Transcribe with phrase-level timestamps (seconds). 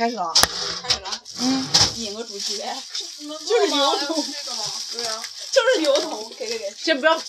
[0.00, 0.32] 开始了，
[0.80, 2.82] 开始了，嗯，引个主题呗，
[3.46, 4.64] 就是流童桶，这个吗？
[4.92, 6.34] 对啊，就是流桶。
[6.38, 7.22] 给给给，先不要，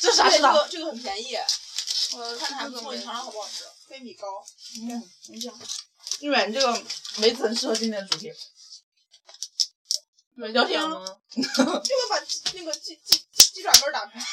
[0.00, 0.52] 这啥这知道？
[0.52, 1.36] 个这个很便宜，
[2.12, 3.64] 我看着还不错，你尝尝好不好吃？
[3.88, 4.28] 黑米糕，
[4.82, 5.52] 嗯，你讲，
[6.20, 6.80] 因为你这个
[7.16, 8.32] 梅子很适合今天的主题。
[10.34, 11.04] 没聊天啊吗？
[11.34, 11.74] 这个
[12.08, 12.20] 把
[12.54, 14.24] 那个鸡鸡鸡爪根打开，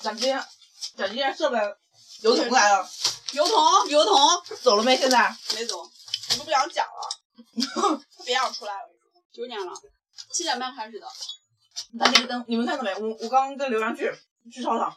[0.00, 0.46] 咱今天，
[0.96, 1.58] 咱今天设备
[2.20, 2.88] 油桶来了，
[3.32, 4.18] 油桶油桶
[4.62, 4.96] 走了没？
[4.96, 8.88] 现在没走，我都不想讲了，他别让我出来了，
[9.32, 9.72] 九点了，
[10.32, 11.06] 七点半开始的，
[11.94, 12.94] 那这个灯，你们看到没？
[12.94, 14.10] 我我刚刚跟刘洋去
[14.50, 14.96] 去操场，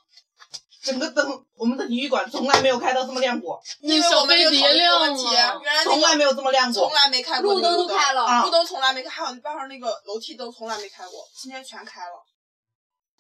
[0.82, 6.94] 整个灯，我们的体育馆从来没有开到这么亮过，因为我们有讨论一个问题，小飞碟亮了原来那个从来没有这么亮过从。
[6.94, 12.26] 来没开过，路灯都开了啊路灯从来没开，还有边上那个楼梯灯从来没开过，今天全开了。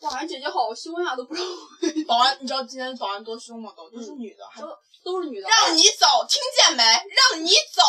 [0.01, 1.47] 哇，俺姐姐好凶呀，都不知道
[2.07, 3.71] 保安，你知道今天保安多凶吗？
[3.77, 4.67] 都都是女的，还都
[5.03, 5.47] 都是女的。
[5.47, 6.83] 让你走，听见没？
[6.83, 7.83] 让你走，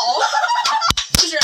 [1.20, 1.38] 就是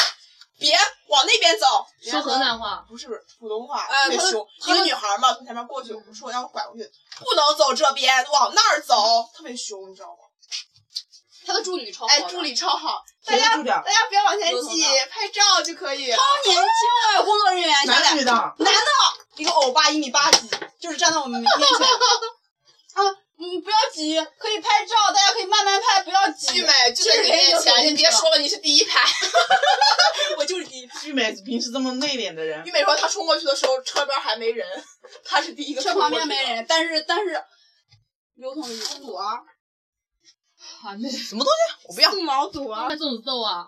[0.59, 0.77] 别
[1.09, 1.67] 往那边走。
[2.03, 3.09] 说河南话，不是
[3.39, 4.47] 普通话，特别凶。
[4.67, 6.83] 一个女孩嘛，从前面过去，我说让我拐过去，
[7.25, 10.28] 不能走这边，往那儿走，特别凶，你知道吗？
[11.49, 13.63] 她的助理超好哎，助理超好，大家大？
[13.63, 16.13] 家不要往前挤拍照就可以。
[16.13, 18.33] 超年轻的工作人员，男的女的？
[18.33, 18.81] 男的，
[19.37, 20.47] 一个欧巴一米八几，
[20.79, 21.87] 就是站在我们面前。
[22.93, 23.01] 啊，
[23.39, 26.59] 嗯，不要挤，可以拍照，大家可以慢慢拍，不要挤。
[26.59, 29.01] 玉美就在你面前，你别说了，你是第一排。
[30.37, 31.01] 我就是第一排。
[31.07, 34.67] 玉美平时这么内敛的人 玉，美说她冲过去的时候，车边还没人，
[35.25, 36.35] 她是第一个车旁冲过去的。
[36.35, 37.43] 边没人，但是但是，
[38.35, 39.15] 刘同学，堵
[40.83, 40.91] 啊！
[40.91, 41.89] 啊，那什么东西？
[41.89, 42.11] 我不要。
[42.11, 42.89] 送毛肚啊！
[42.89, 43.67] 还这么揍啊？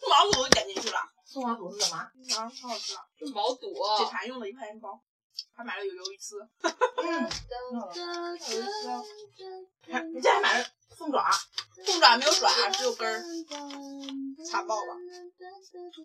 [0.00, 1.98] 送毛肚都点进去了，送毛肚是干嘛？
[1.98, 2.10] 啊，
[2.50, 3.02] 超好吃啊！
[3.18, 5.00] 这毛肚，解馋用的一块钱包，
[5.54, 6.48] 还买了有鱿鱼丝。
[6.62, 7.28] 嗯，
[9.92, 10.66] 还你这还买了
[10.96, 11.30] 凤爪？
[11.84, 13.22] 凤爪没有爪，只有根儿，
[14.44, 14.96] 惨爆了。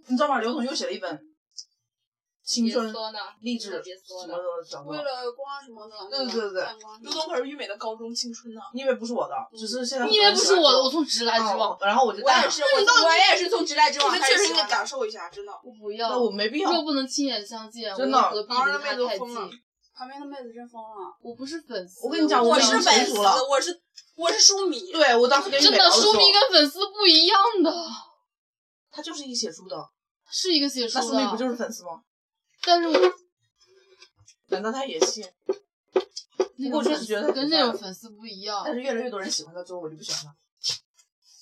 [0.07, 0.39] 你知道吗？
[0.39, 1.30] 刘总又写了一本
[2.51, 4.83] 青别春说呢，励志别说什么呢，的。
[4.83, 8.59] 为了光什么的，对对对对看光刘东可是玉美的高中青春呢。
[8.73, 15.51] 你以为不是我的，只是现在你以为不是我的，我从从直来直往，然后我就带了，我也是，我我也是从直来直你往们确实应该感受一下，真的。
[15.63, 16.19] 我不要那。
[16.19, 16.69] 我没必要。
[16.69, 19.59] 若不能亲眼相见，真的何必旁边的妹离他太子都疯了近？
[19.95, 21.15] 旁边的妹子真疯了。
[21.21, 23.81] 我不是粉丝，我跟你讲我是粉丝我是
[24.17, 24.91] 我是书迷。
[24.91, 27.73] 对我当时跟玉真的书迷跟粉丝不一样的，
[28.91, 29.77] 他就是一写书的，
[30.29, 32.01] 是一个写书的那书迷不，就是粉丝吗？
[32.63, 33.13] 但是我
[34.47, 35.25] 难道他也信？
[36.57, 38.73] 那不过种粉丝确实觉得他跟那种粉丝不一样但。
[38.73, 40.35] 是越来越多人喜欢他之后，我就不喜欢他。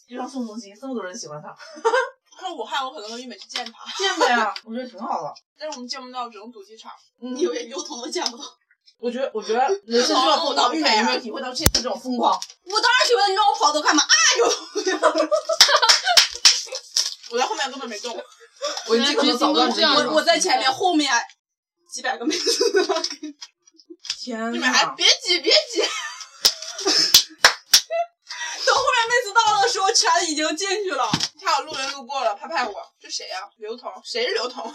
[0.07, 1.55] 就像宋仲基，这么多人喜欢他，
[2.39, 5.33] 看武汉，我可能跟玉美去见他， 见过呀，我觉得挺好的。
[5.59, 6.91] 但是我们见不到，只能赌机场。
[7.19, 8.43] 你，以为刘同都见不到，
[8.97, 10.73] 我觉得，我觉得人生就要碰到。
[10.73, 12.39] 玉美有没有体会到现在这种疯狂？
[12.63, 14.01] 我当然喜欢你让我跑走干嘛？
[14.01, 14.07] 啊，
[14.37, 14.45] 有
[17.31, 18.15] 我在后面根本没动。
[18.87, 21.11] 我已经可能早断这样我我在前面，后面
[21.91, 23.35] 几百个妹子。
[24.19, 24.93] 天你们还呐！
[24.97, 25.81] 别挤别挤，
[28.65, 31.09] 等后面妹子到了的时候，全已经进去了。
[31.45, 34.71] 还有路人路过了，拍拍我，这谁呀、刘彤，谁是刘彤？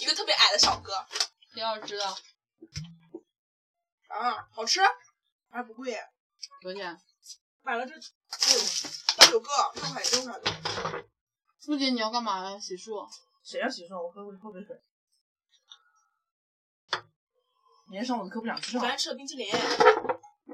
[0.00, 1.04] 一个特别矮的小哥
[1.54, 2.04] 挺好吃的，
[4.08, 4.80] 啊，好吃，
[5.50, 5.98] 还不贵，
[6.62, 7.00] 多少钱？
[7.62, 7.92] 买了这
[9.18, 10.52] 八九个，六块六块多。
[11.58, 12.58] 苏姐，你要干嘛呀？
[12.58, 13.06] 洗漱？
[13.42, 14.00] 谁要洗漱？
[14.00, 14.80] 我喝喝杯水。
[17.88, 19.46] 明天上午的课不想去上昨，天吃了冰淇淋，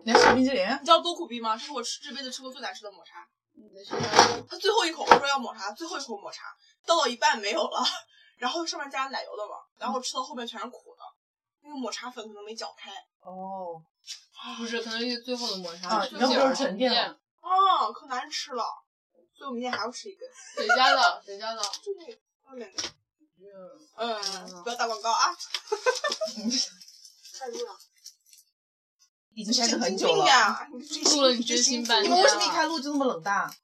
[0.05, 0.67] 你还吃冰淇淋？
[0.67, 1.57] 你知道多苦逼吗？
[1.57, 3.29] 这是我吃这辈子吃过最难吃的抹茶。
[4.49, 6.45] 他最后一口我说要抹茶，最后一口抹茶
[6.87, 7.85] 倒到一半没有了，
[8.39, 11.03] 然后上面加奶油的嘛，然后吃到后面全是苦的，
[11.63, 12.91] 那个抹茶粉可能没搅开。
[13.21, 13.81] 哦，
[14.59, 17.03] 不是，可能是最后的抹茶，就是沉淀了
[17.41, 18.65] 啊，可难吃了，
[19.45, 20.27] 所以我明天还要吃一根。
[20.57, 21.23] 谁家的？
[21.23, 21.63] 谁家的？
[21.83, 22.13] 就那个
[22.49, 22.89] 外面那个。
[23.97, 25.37] 嗯，不要打广告啊！
[27.39, 27.79] 太录了，
[29.35, 30.67] 已经开始很神久了。
[30.71, 32.53] 录了你追星半天你们为什么一了。
[32.55, 33.55] 开录就那么冷淡？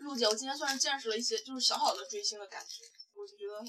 [0.00, 2.82] 陆姐，我今天算是见识了一些就是小小的追星的感觉，
[3.14, 3.64] 我就觉得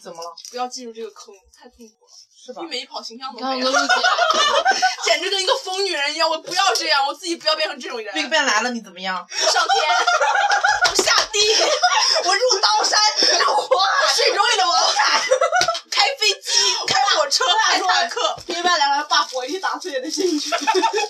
[0.00, 0.32] 怎么了？
[0.50, 2.12] 不要进入这个坑，太痛苦了。
[2.46, 2.66] 是吧玉？
[2.68, 3.70] 美一跑形象你都没了，
[5.04, 6.30] 简直跟一个疯女人一样。
[6.30, 8.14] 我不要这样，我自己不要变成这种人。
[8.14, 9.16] Big Bang 来了，你怎么样？
[9.28, 9.96] 上天，
[10.90, 11.40] 我下地，
[12.24, 13.00] 我入刀山，
[13.40, 15.20] 入火海，水中里的王凯，
[15.90, 18.36] 开飞机，开火车，开坦克。
[18.46, 20.50] 另外两个人把火一打碎的进去。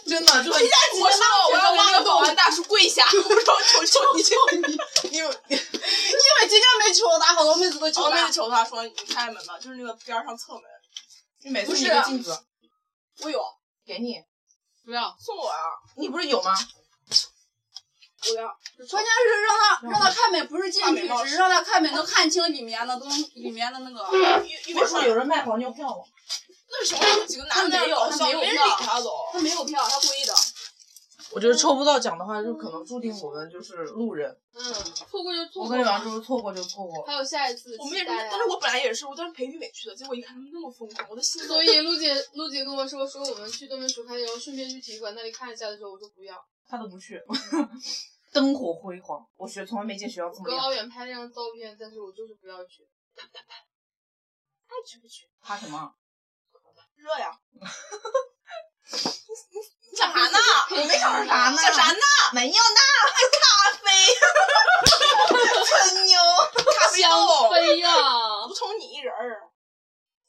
[0.08, 0.64] 真的就是
[1.00, 1.20] 我说
[1.52, 4.78] 我要给那个保安大叔跪下，我说求求你，求你。
[5.10, 8.32] 因为因为今天没求他，好多妹子都求他我妹子。
[8.32, 10.62] 求他说你开门吧，就是那个边上侧门，
[11.46, 12.36] 你每次不是你个镜子
[13.20, 13.40] 我有
[13.86, 14.20] 给你，
[14.84, 15.60] 不要，送我呀，
[15.96, 16.52] 你不是有吗？
[18.20, 18.48] 不要。
[18.90, 24.42] 关键是让他让他看美，不是进去，只是让他看美，能看清里面的东里面的那个。
[24.44, 26.02] 玉玉美说有人卖黄牛票吗？
[26.68, 27.26] 那是什么？
[27.26, 28.76] 几个男的他没有，他没有票。
[29.32, 30.34] 他没有票，他故意的。
[31.36, 34.34] 我觉得抽不到奖的话，就可能注定我们就是路人。
[34.54, 36.02] 嗯，错过就错过我跟你讲。
[36.02, 37.04] 就是错过就错过。
[37.04, 46.42] 还有下一次，我们也是但是我本来也是，我当时陪玉美去的，结果一看他们那么疯狂，我的心所以陆姐，陆姐跟我说，说我们去东门蜀开，然后顺便去体育馆那里看一下的时候，我说不要。
[46.66, 47.22] 他都不去，
[48.32, 50.58] 灯火辉煌，我学从来没见学校这么亮。
[50.58, 52.88] 隔老远拍那张照片，但是我就是不要去。
[54.68, 55.92] 爱去不去，怕什么？
[56.96, 57.38] 热呀。
[59.96, 60.38] 你想啥呢？
[60.72, 61.98] 我没想说啥呢想啥呢？
[62.34, 62.80] 没有呢，
[63.32, 63.88] 咖啡，
[65.64, 66.20] 吹牛。
[66.78, 67.88] 咖啡香豆，妃呀，
[68.46, 69.40] 不宠你一人儿。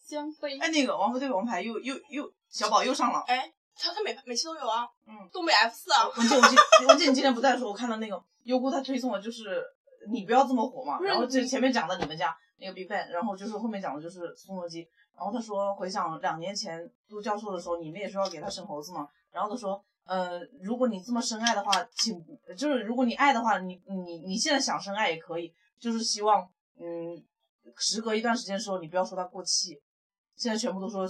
[0.08, 0.58] 香妃。
[0.58, 3.22] 哎，那个王菲对王牌又又又小宝又上了。
[3.28, 4.88] 哎，他他每每期都有啊。
[5.06, 6.08] 嗯，东北 F 四啊。
[6.16, 6.56] 文静，我记，
[6.88, 9.62] 文静，你今天不在的时候，我看到那个优酷他推送的就是
[10.10, 14.88] 你不要这么火嘛，然后这前面讲的你们家那个 Big Bang，然后就是后面讲的就是宋仲基，
[15.18, 19.84] 然后他说回想两年前读教授的时候，你们也说要给他生猴子嘛，然后他说。
[20.10, 22.16] 呃，如果你这么深爱的话，请
[22.58, 27.22] 就是如果你爱的话，你你你现在想深爱也可以，就是希望嗯，
[27.76, 29.82] 时隔一段时间的时候，你不要说它过气。
[30.38, 31.06] 现在全部都说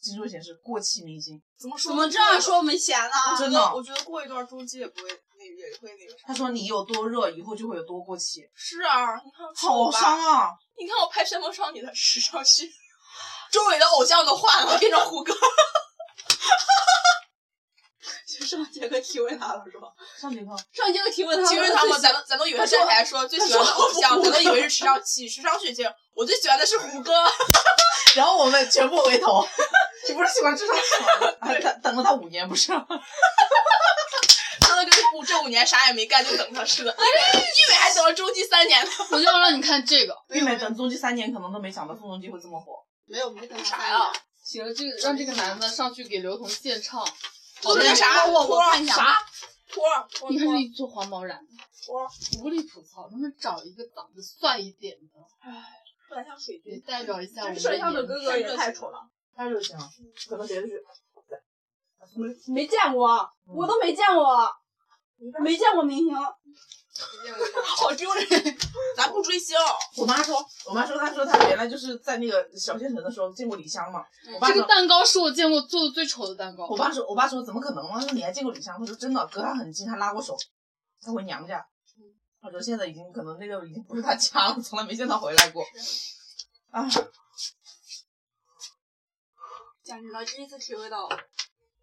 [0.00, 1.42] 技术显示过气明星。
[1.58, 1.90] 怎么说？
[1.90, 2.40] 怎么这样？
[2.40, 3.16] 说没钱呢？
[3.32, 6.28] 我觉真的，我觉得过一段中期也不会那个也会那个啥。
[6.28, 10.42] 他说你有多热，以后就会有多过气，是啊，你看好伤啊！
[10.44, 10.50] 啊！
[10.78, 12.70] 你看我拍《旋风少女》的时尚剧，
[13.50, 15.34] 周围的偶像都换了，变成胡歌。
[18.38, 19.88] 就上节课提问他了是吧？
[20.20, 27.12] 上节课上节课提问他了，请问他们，咱都咱都以为他站起来说最喜欢的偶像， 咱都以为是时尚系时尚学姐，我最喜欢的是胡歌。
[28.16, 29.46] 然后我们全部回头，
[30.08, 32.72] 你不是喜欢智商喜欢的，还等等了他五年不是？
[34.60, 36.92] 他都跟五这五年啥也没干，就等他似的。
[36.92, 36.96] 玉
[37.70, 38.90] 美还等了终极三年呢。
[39.10, 40.16] 我就要让你看这个。
[40.28, 42.72] 玉美等终极三年，可能都没想到宋仲基会这么火。
[43.06, 44.12] 没有没等他啥呀？
[44.44, 47.06] 行，这个让这个男的上去给刘同献唱。
[47.64, 49.18] 我那啥，我我看一下啥？
[49.68, 51.52] 托儿托儿你看这一撮黄毛染的，
[51.84, 52.08] 托儿，
[52.40, 55.04] 无力吐槽，能不能找一个长得帅一点的，
[56.10, 56.84] 有点像水也军。
[56.86, 58.98] 代表一下我们的摄像的哥哥也太丑了，
[59.36, 59.90] 太热情了，
[60.28, 60.82] 可能别的是
[62.50, 64.50] 没见过，我都没见过，
[65.42, 66.14] 没见过明星。
[67.64, 68.26] 好丢人！
[69.18, 69.56] 咱不追星，
[69.96, 74.04] 我妈说，我妈说，她说她原来就是在那个小县城的时候见过李湘嘛。
[74.32, 76.76] 我爸，这个蛋糕是我见过做的最丑的蛋糕我。
[76.76, 77.90] 爸说，我爸说怎么可能呢？
[77.94, 78.78] 他说你还见过李湘？
[78.78, 80.36] 他说真的，隔他很近，他拉过手。
[81.00, 81.66] 他回娘家，
[82.40, 85.64] 他说现在已经可能那个已经不是他家了，从来没见他回来过。
[86.70, 86.88] 啊，
[89.82, 91.08] 简直了，第一次体会到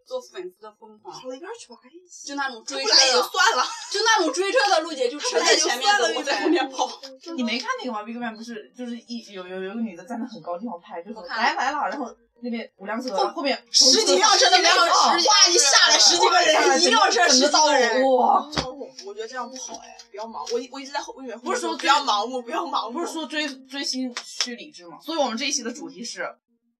[0.06, 1.76] 做粉丝的疯狂，跑了一边去吧。
[1.84, 1.90] 哎
[2.26, 6.90] 就那种追车不来也就的，算了， 就那种追车的陆姐就车在前面走，我在后面跑。
[7.36, 18.02] 你没看那个吗？Big Bang 不是就是一有有有个女的站在很高地方拍，就是来来了，然后那边五辆车，后面十几辆车的没有，哇十哇一下来十几个人，一辆车十几整个人。
[18.02, 18.48] 路哇！
[18.52, 24.98] 这么恐怖，我觉得这样不好哎，不要盲，我一我一直在后面，不是说不要盲目，不要盲目，不是说追追星需理智吗？
[25.02, 26.24] 所以我们这一期的主题是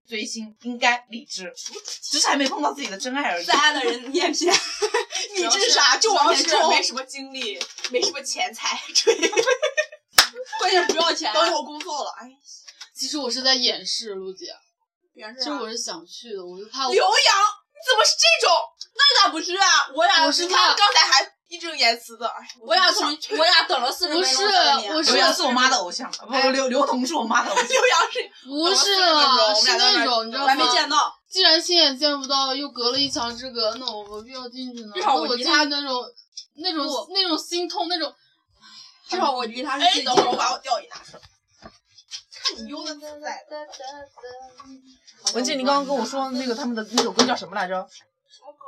[0.08, 1.54] 追星应该理智，
[2.02, 3.54] 只是还没碰到自己的真爱而已再。
[3.54, 4.54] 爱的人你也骗，
[5.36, 5.98] 你这是啥？
[5.98, 7.60] 就往前冲冲，没什么精力，
[7.90, 9.16] 没什么钱财，追，
[10.60, 11.34] 关键不要钱。
[11.34, 12.30] 等以后工作了，哎，
[12.96, 14.48] 其实我是在掩饰陆姐，
[15.14, 18.56] 原是其实我是想去的，我就怕我刘洋，你怎么是这种？
[18.98, 19.90] 那咋不是啊？
[19.94, 27.66] 我俩我是你看刚才还义正言辞的，哎，我俩从我俩等了四十分钟不是刘洋是我妈的偶像，不，刘刘同是我妈的偶像。
[27.70, 30.72] 刘洋是 不是等了40分钟了，是那种你知道我还没吗？
[30.72, 31.14] 见到。
[31.30, 34.92] 既然亲眼见不到，又隔了一墙之隔，那我何必要进去呢？
[34.96, 36.04] 至少我离他去那种
[36.56, 38.14] 那种那种心痛，那种
[39.08, 40.52] 至少我离他是近等会儿我把。
[40.54, 41.22] 我吊椅拿出来，
[42.32, 43.68] 看你悠的自在的。
[45.34, 47.88] 文静，你刚刚跟我说那个他们的那首歌叫什么来着？
[48.30, 48.66] 什么歌？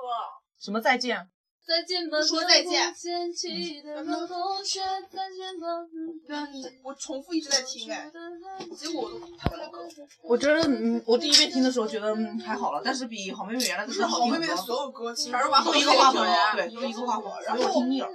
[0.59, 1.27] 什么再见？
[1.67, 4.79] 再见吧，说再见牵起的老同学，
[5.11, 5.67] 再见吧。
[6.25, 8.09] 让你我重复一直在听哎，
[8.73, 9.79] 结果我都他们两个
[10.23, 14.75] 我觉得，嗯，我第一遍听的时候觉得嗯还好了，但是比好妹妹原来的歌好好妹妹的听很多。
[14.75, 18.07] 所有歌，其实全是把都一个画火，对，都一个画火，然后听腻了。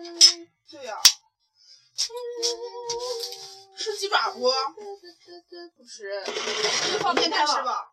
[0.71, 0.97] 对呀、
[3.77, 4.41] 是鸡爪不？
[4.41, 6.25] 不吃，
[7.01, 7.93] 放变态吃吧。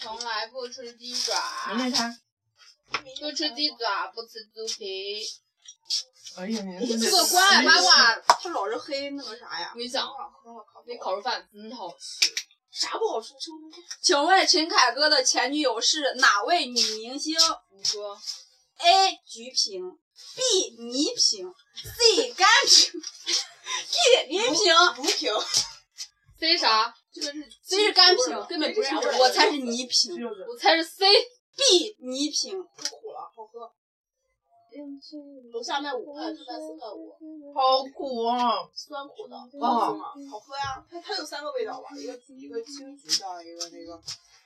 [0.00, 1.34] 从来不吃鸡明爪，
[1.76, 2.18] 天开。
[3.20, 5.22] 不吃鸡爪，不吃猪皮。
[6.36, 9.76] 哎呀，你这这个关爱八卦，他老是黑那个啥呀我？
[9.76, 10.08] 跟你讲，
[10.86, 12.32] 那烤肉饭真好吃。
[12.70, 13.34] 啥不好吃？
[14.00, 17.34] 请问陈凯歌的前女友是哪位女明星
[17.76, 18.16] 你说
[18.78, 19.18] ？A.
[19.26, 19.82] 菊萍
[20.36, 20.76] ，B.
[20.84, 22.32] 倪萍，C.
[22.36, 23.00] 甘萍
[23.90, 24.28] ，D.
[24.28, 25.32] 林萍如萍。
[26.38, 26.94] C 啥？
[27.12, 31.06] 这个是，C 是甘萍，根本不是，我猜是倪萍我猜是 C。
[31.58, 31.96] ，B.
[31.98, 32.64] 倪萍。
[32.78, 33.70] 太苦了，好喝。
[35.52, 38.62] 楼下卖五块，这卖四块五，好苦啊！
[38.72, 39.40] 酸苦的，啊
[40.30, 40.84] 好喝呀。
[40.88, 44.00] 它它有三个味道吧，一个一个青橘的，一个那个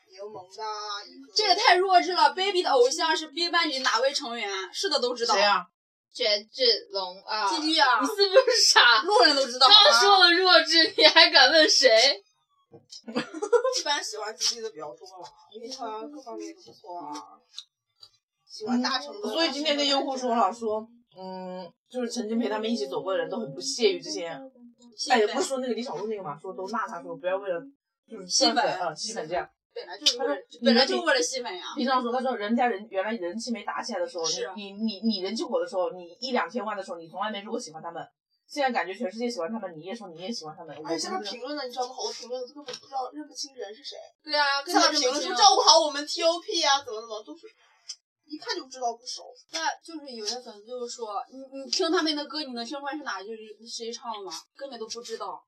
[0.09, 0.63] 柠檬的，
[1.11, 2.33] 一个这也太弱智了。
[2.35, 4.49] baby 的偶像是 BigBang 里哪位成员？
[4.73, 5.35] 是的都知道。
[5.35, 5.67] 谁呀？
[6.15, 7.51] 权志龙啊！
[7.51, 9.03] 基地啊你，是不是傻？
[9.03, 9.67] 路人都知道。
[9.69, 12.23] 刚说了弱智，你还敢问谁？
[13.81, 17.13] 一般喜欢吉利的比较多了，因为它各方面都不错啊。
[18.47, 20.87] 喜欢大成的，所以今天跟用户说了，说
[21.19, 24.27] 嗯，就是曾经陪他们一起走过的人都很不屑于这些。
[25.11, 27.61] 哎，也不是说那个李小璐那个嘛，说都骂他说不要为了
[28.07, 29.49] 就是吸粉赚啊吸粉这样。
[29.75, 31.65] 本来就是为了他说本来就是为了吸粉呀。
[31.75, 38.07] 平常说，他说人家人原来人气没打起来的时候，啊你你你你人气火的时候，你一两千万的时候，你从来没说过喜欢他们。
[38.47, 40.77] 现在感觉全世界喜欢他们，你也说你也喜欢他们。
[40.77, 41.95] 我而且下面评论的，你知道吗？
[41.95, 43.97] 好多评论都根本不知道认不清人是谁。
[44.23, 45.35] 对啊，根下面评论说。
[45.35, 47.47] 照顾好我们 TOP 啊，怎么怎么都是，
[48.27, 49.35] 一看就知道不熟。
[49.53, 54.33] 那就是有些粉丝就是说，你你听他们的歌，你能听出来是哪句谁唱的吗？
[54.57, 55.43] 根本都不知道。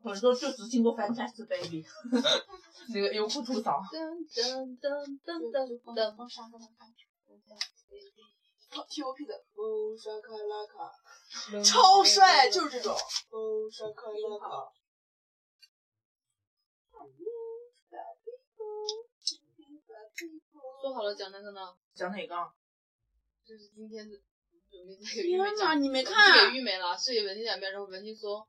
[0.00, 1.84] 或者说就只听过 Fantastic Baby，
[2.94, 3.82] 那个优酷吐槽。
[3.92, 3.98] 噔
[4.32, 6.16] 噔噔噔噔噔。
[6.16, 6.86] 风沙跟他看
[8.70, 10.92] TOP 的哦沙卡拉卡，
[11.64, 12.96] 超帅，就是这种。
[20.80, 21.76] 说好了讲那个呢？
[21.94, 22.34] 讲哪个？
[23.46, 24.16] 就是今天的
[24.70, 26.56] 准备再给玉梅天哪，讲，你没是看给？
[26.56, 28.46] 玉梅了，是给文静讲一遍，然后文静说，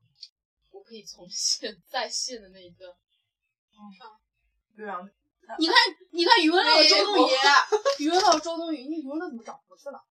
[0.71, 2.91] 我可以重现再现的那一段。
[4.75, 4.99] 对啊，
[5.57, 5.75] 你看，
[6.11, 7.31] 你看语文老师周冬雨，
[7.99, 10.03] 语文老师周冬雨，你语文乐怎么长胡子了？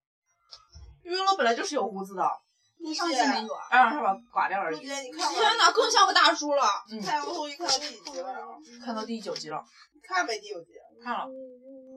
[1.03, 2.48] 语文乐本来就是有胡子的，那
[2.95, 3.67] 上期没有啊？
[3.71, 4.81] 哎让他把刮掉而已。
[4.81, 6.63] 天完哪，更像个大叔了。
[6.91, 8.39] 嗯，太阳后裔看到第几集了呀？
[8.85, 9.65] 看到第九集了，
[10.03, 10.73] 看没第九集？
[11.03, 11.27] 看了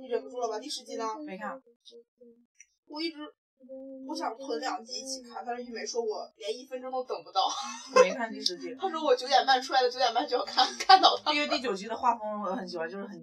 [0.01, 0.59] 你忍不住了吧？
[0.59, 1.05] 第十集呢？
[1.25, 1.61] 没看？
[2.87, 3.17] 我一直
[4.07, 7.41] 我想囤两集一起看，但是玉梅说我连一分钟都等不到。
[7.95, 11.33] 没看第十集， 她说我九点半出来的，九点半就要看看到它。
[11.33, 13.17] 因为第九集的画风我很喜欢，就是很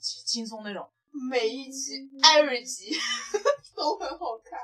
[0.00, 0.88] 轻轻松那种。
[1.30, 2.94] 每一集、艾瑞集
[3.74, 4.60] 都很好看，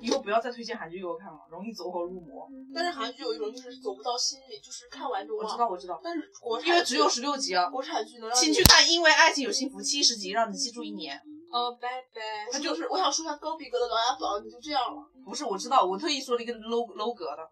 [0.00, 2.48] 以后不要再推荐韩剧给我看了，容易走火入魔。
[2.74, 5.46] 但是韩剧有一种就是走不到心里，就是看完就忘。
[5.46, 7.68] 我知道，我知道，但是国产因为只有十六集啊。
[7.70, 11.20] 国产剧能让你请去看《因为爱情有幸福》七十集，让你记住一年。
[11.50, 12.50] 哦，拜拜。
[12.50, 17.42] 他就是我想说一下高比格的《琅琊榜》，你就这样了，不是，我知道，我特意说了一个 low low 格的。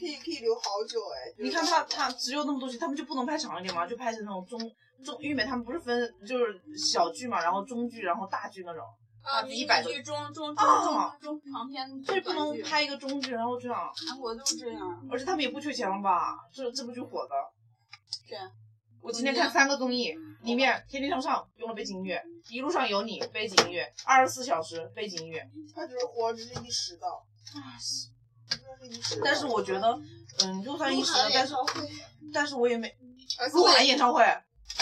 [0.00, 1.32] 可以可以留好久哎。
[1.38, 3.86] 你看他他只有那么多集，他们就不能拍长一点吗？
[3.86, 4.58] 就拍成那种中
[5.04, 8.82] 中玉美他们不是分就是小剧嘛，然后中剧，然后大剧那种，
[9.24, 15.08] 啊，一迷百多中中中啊中中长篇这不能拍一个中剧，然后这样，韩国都是这样。
[15.10, 16.38] 而且他们也不缺钱了吧？
[16.52, 17.34] 这这部剧火的。
[18.28, 18.50] 对啊
[19.00, 22.16] 我今天看三个综艺，里面《天天向上》用了背景音乐，
[22.52, 25.46] 《一路上有你》背景音乐，《二十四小时》背景音乐。
[25.74, 27.06] 他只是火，只是一时的，
[28.48, 29.22] 真的是一时的。
[29.22, 30.00] 但是我觉得，
[30.44, 31.54] 嗯，就算一时的，但是，
[32.32, 32.96] 但是我也没
[33.52, 34.24] 鹿晗演唱会，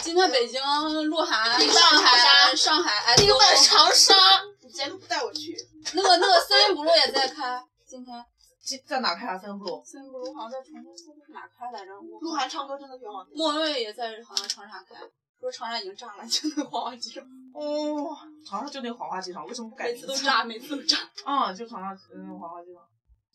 [0.02, 0.60] 今天北京、
[1.08, 4.14] 鹿晗、上海、上海，哎，地都半长沙，
[4.60, 5.56] 你今天都不带我去，
[5.94, 7.62] 那个那个森林部落也在开。
[7.86, 8.24] 今天
[8.64, 9.38] 在在哪开啊？
[9.38, 9.82] 森布鲁。
[9.84, 11.92] 森林部落好像在重庆，是哪开来着？
[12.20, 13.34] 鹿晗唱歌真的挺好听。
[13.36, 14.96] 莫文蔚也在好像长沙开，
[15.40, 17.22] 说长沙已经炸了，就那黄花机场，
[17.54, 20.06] 哦，长沙就那个黄花机场，为什么不改每名字？
[20.06, 20.98] 次都炸，每次都炸。
[21.26, 22.82] 嗯，就长沙嗯黄花机场。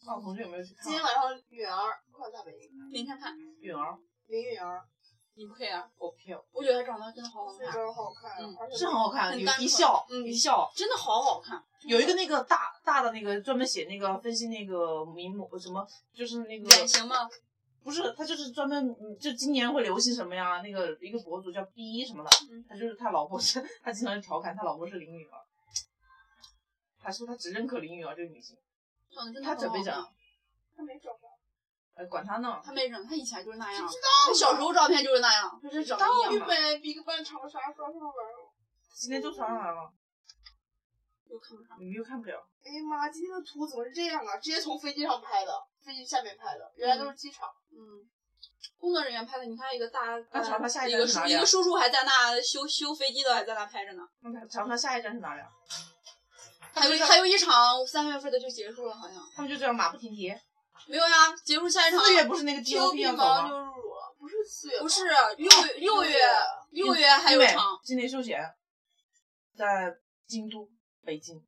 [0.05, 0.83] 那我同学有没有去看啊？
[0.83, 4.96] 今天晚上允儿，快大本营，明天看，允儿，林允儿，你
[5.45, 5.87] 不配啊！
[5.99, 10.71] 好漂亮，我觉得他长得真的好好非看，真好看，嗯是很好看，一笑嗯一笑。
[10.75, 11.61] 真的好好看。
[11.83, 17.29] 有一个那个大大的那个专门写那个分析那个名模什么，就是那个脸型吗？
[17.83, 20.61] 不是，他就是专门嗯就今年会流行什么呀？
[20.61, 25.39] 那个一个博主叫 B 什么的，嗯他就是他老婆是，他经常调侃他老婆是林允儿，
[26.99, 28.57] 他说他只认可林允儿这个女性，
[29.13, 29.93] 长得真的他整没整？
[30.75, 31.29] 他没整吧？
[31.97, 33.87] 哎，管他呢，他没整，他以前就是那样。
[33.87, 36.37] 知他小时候照片就是那样，他是长得到一样的。
[36.37, 38.53] 你买 BigBang 长沙刷上玩了。
[38.93, 39.91] 今天就传上来了，
[41.27, 41.75] 又看不上。
[41.79, 44.37] 你又看不了，哎呀妈，今天的图怎么是这样啊？
[44.37, 45.51] 直接从飞机上拍的，
[45.83, 47.49] 飞机下面拍的，原来都是机场。
[47.71, 48.05] 嗯，
[48.79, 54.03] 工作人员拍的，你看一个大那长沙下一一个叔站是哪里啊一个叔叔还在那修修飞机的，还在那拍着呢。
[54.21, 55.47] 那他长沙下一站是哪里啊？
[56.73, 60.31] 还有还有一场三月份的就结束了，好像他们就这样马不停蹄。
[60.87, 61.99] 没有呀，结束下一场。
[61.99, 63.71] 四月不是那个 T O DOP 要走吗？
[64.19, 65.03] 不是四月，不是
[65.37, 66.17] 六月六月
[66.71, 68.41] 六月还有场，今年休闲，
[69.55, 70.67] 在京都、
[71.05, 71.41] 北京，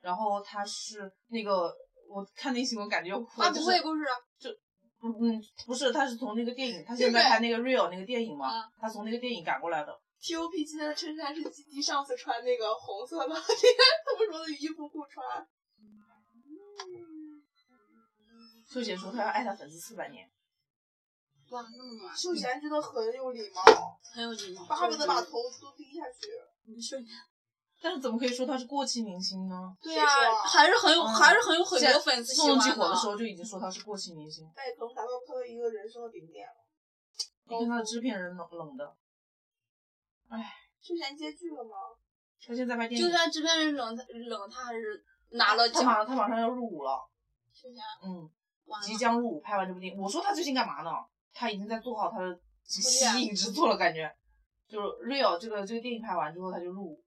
[0.00, 1.74] 然后他是那个
[2.08, 4.60] 我看那新闻感觉要哭了，发就是布会不是？
[5.02, 9.98] 嗯嗯不是，他是从那个电影，他现在拍那个 Real 那个电影嘛啊，他从那个电影赶过来的。
[10.20, 15.48] T O P 今天的衬衫是基迪上次穿那个红色的， 他们说的衣服不穿。
[18.72, 20.30] 秀贤说他要爱他粉丝四百年，
[21.50, 23.62] 哇，那么暖，秀贤真的很有礼貌，
[24.14, 26.28] 很有礼貌，巴不得把头都低下去。
[26.66, 27.08] 你秀贤
[27.82, 29.76] 但是怎么可以说他是过气明星呢？
[29.82, 36.54] 对呀、啊还是很有、嗯还是很有很多粉丝喜宋欢仲基火的时候就已经说他是过气明星，那也可能达到他的一个人生的顶点了。
[37.44, 38.96] 你看他的制片人冷冷的，
[40.80, 41.76] 秀贤接剧了吗？
[42.46, 45.82] 他现在拍电影，就算制片人冷他冷，他还是拿了奖。
[45.82, 47.10] 他马他马上要入伍了，
[47.52, 48.30] 秀贤嗯。
[48.82, 50.00] 即将入伍，拍完这部电影。
[50.00, 50.90] 我说他最近干嘛呢？
[51.32, 54.10] 他已经在做好他的吸引之作了，感觉。
[54.68, 57.04] 就是 Real 这个这个电影拍完之后，他就入伍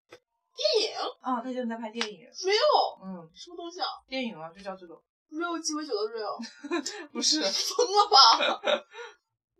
[0.55, 4.93] 电影啊，他现在在拍电影，real 嗯，什么东西啊电影啊，就叫这个
[5.31, 6.37] ，？real 鸡尾酒的 real，
[7.11, 8.61] 不是，疯了吧？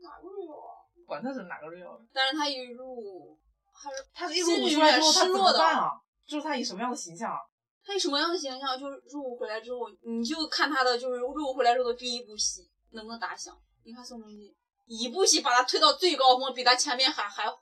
[0.03, 0.83] 哪个 real 啊？
[1.05, 3.37] 管他是哪个 Real，但是他一入伍，
[3.71, 5.91] 还是他一入伍出来之后，他怎么办啊？
[6.25, 7.37] 就是他以什么样的形象啊？
[7.85, 8.79] 他以什么样的形象？
[8.79, 13.53] 就是入伍回来之后，你就看他的就是入伍回来之后的第一部戏能不能打响？
[13.83, 17.57] 你看宋仲基一部戏把他推到最高峰，比他前面还还火。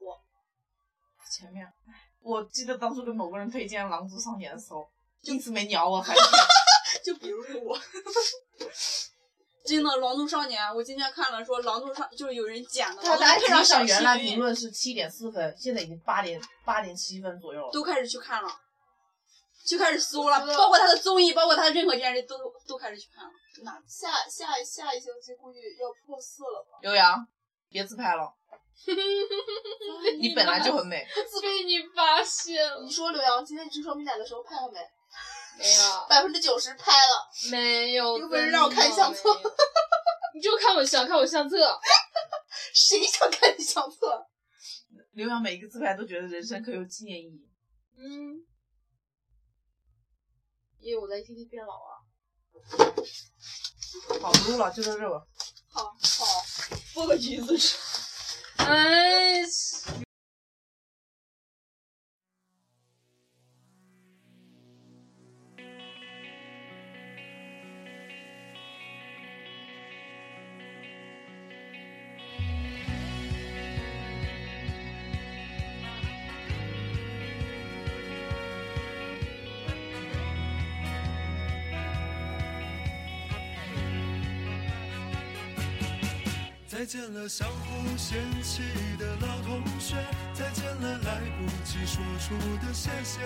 [1.30, 4.88] 前面，唉我记得当初跟某个人推荐《狼族少年》的时候，
[5.22, 6.24] 一直没鸟我，反正
[7.06, 7.80] 就比如说我，
[9.66, 17.72] 真的《狼族少年》，我今天看了说《狼族少》就是有人剪的，他在然后配上 ITV 小上原来评论是七点四分，现在已经八点八点七分左右了。
[17.72, 18.50] 都开始去看了，
[19.65, 23.32] 就开始搜了，包括他的综艺，包括他的任何电视都都开始去看了。
[23.63, 26.80] 那下下下一星期估计要破四了吧？
[26.82, 27.26] 刘洋，
[27.69, 28.34] 别自拍了，
[30.19, 31.06] 你本来就很美。
[31.41, 34.80] 被你发现了你，说刘洋今天吃双皮奶的时候拍了没？
[35.60, 37.30] 没有， 百分之九十拍了。
[37.52, 39.30] 没有，又不是让我看相册
[40.34, 41.58] 你就看我想看我相册，
[42.74, 44.26] 谁想看你相册？
[45.12, 47.50] 刘洋每一个自拍都觉得人生可有纪念意义。
[47.97, 48.39] 嗯，
[50.82, 52.02] 因为我在天天变老啊。
[54.22, 55.26] 好，不录了，就在这吧。
[55.67, 56.26] 好好，
[56.94, 57.78] 剥个橘子吃。
[58.58, 59.44] 哎，
[86.92, 88.64] 见了相互嫌弃
[89.00, 89.96] 的老同学，
[90.34, 93.22] 再见了来不及说出的谢谢，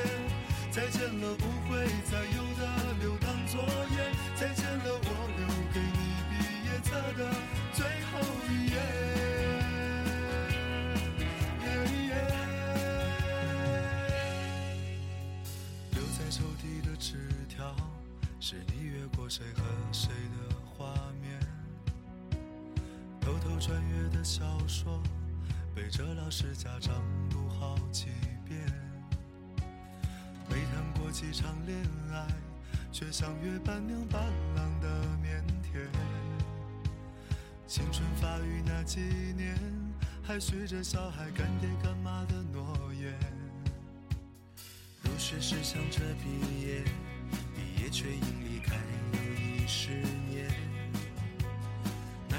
[0.70, 5.98] 再见了不会再有的留堂作业，再见了我留给你
[6.30, 7.22] 毕业册的
[7.74, 8.78] 最后一页。
[15.90, 17.18] 留在抽屉的纸
[17.50, 17.76] 条，
[18.40, 19.44] 是你越过谁
[24.26, 25.00] 小说，
[25.76, 26.96] 背着老师家长
[27.30, 28.08] 读好几
[28.44, 28.60] 遍。
[30.50, 31.78] 没谈过几场恋
[32.12, 32.26] 爱，
[32.92, 34.24] 却像约伴娘伴
[34.56, 34.90] 郎的
[35.22, 35.88] 腼腆。
[37.68, 39.00] 青春发育那几
[39.38, 39.56] 年，
[40.24, 43.14] 还许着小孩干爹干妈的诺言。
[45.04, 46.84] 入学时想着毕业，
[47.54, 48.76] 毕业却因离开
[49.14, 50.25] 又一十年。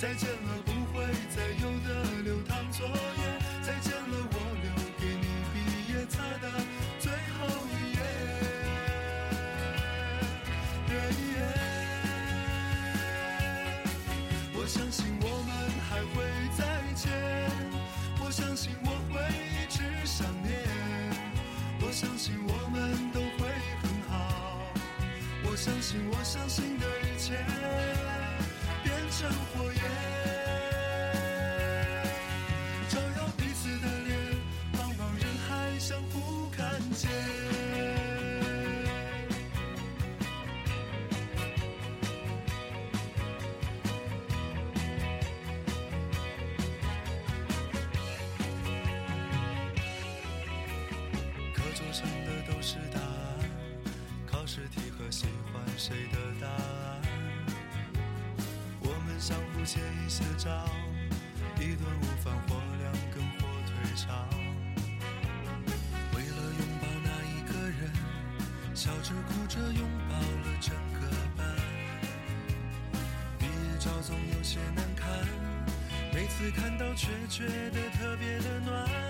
[0.00, 2.94] 再见了，不会再有的流淌作业；
[3.60, 6.48] 再见了，我留给你毕业册的
[6.98, 8.00] 最后一页。
[14.54, 15.52] 我相信我们
[15.90, 16.24] 还会
[16.56, 17.12] 再见，
[18.24, 19.20] 我相信我会
[19.52, 20.50] 一直想念。
[21.82, 23.46] 我相信我们都会
[23.82, 24.62] 很好，
[25.44, 27.36] 我相信我相信的一切
[28.82, 29.69] 变成火
[51.90, 53.50] 课桌上的都是答案，
[54.24, 57.02] 考试题和喜欢谁的答案。
[58.80, 60.64] 我们相互借一些招，
[61.56, 64.28] 一顿午饭或两根火腿肠。
[66.14, 67.90] 为了拥抱那一个人，
[68.72, 71.44] 笑着哭着拥抱了整个班。
[73.36, 75.08] 毕业照总有些难看，
[76.14, 79.09] 每次看到却觉得特别的暖。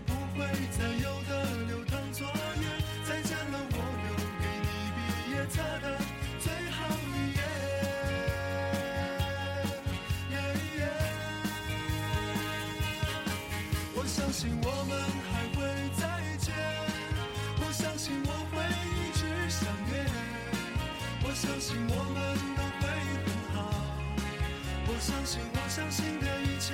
[25.11, 26.73] 相信我相信的一切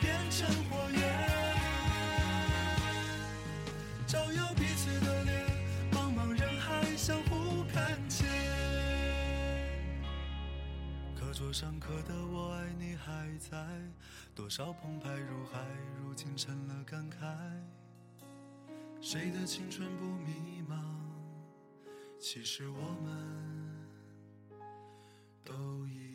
[0.00, 1.02] 变成火焰，
[4.06, 5.44] 照耀彼此的脸，
[5.90, 8.28] 茫茫人海相互看见。
[11.18, 13.58] 课桌上刻的我爱你还在，
[14.32, 15.58] 多少澎湃如海，
[16.00, 17.16] 如今成了感慨。
[19.00, 20.76] 谁的青春不迷茫？
[22.20, 23.86] 其实我们
[25.44, 26.05] 都已